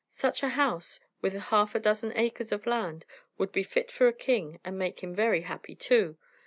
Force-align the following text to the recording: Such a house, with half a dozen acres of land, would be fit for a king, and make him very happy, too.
Such 0.09 0.41
a 0.41 0.49
house, 0.49 0.99
with 1.21 1.33
half 1.33 1.75
a 1.75 1.79
dozen 1.79 2.11
acres 2.17 2.51
of 2.51 2.65
land, 2.65 3.05
would 3.37 3.51
be 3.51 3.61
fit 3.61 3.91
for 3.91 4.07
a 4.07 4.13
king, 4.13 4.59
and 4.65 4.75
make 4.75 5.03
him 5.03 5.13
very 5.13 5.41
happy, 5.41 5.75
too. 5.75 6.17